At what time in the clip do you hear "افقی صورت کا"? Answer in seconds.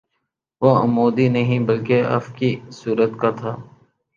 2.09-3.31